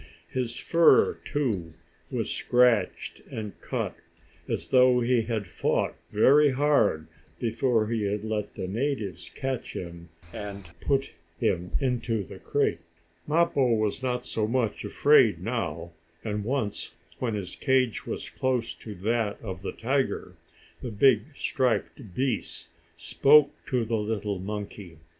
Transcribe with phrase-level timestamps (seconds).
[0.29, 1.75] His fur, too,
[2.09, 3.95] was scratched and cut,
[4.47, 7.05] as though he had fought very hard,
[7.37, 12.79] before he had let the natives catch him and put him into the crate.
[13.27, 15.91] Mappo was not so much afraid now,
[16.23, 16.89] and once,
[17.19, 20.33] when his cage was close to that of the tiger,
[20.81, 24.97] the big, striped beast spoke to the little monkey.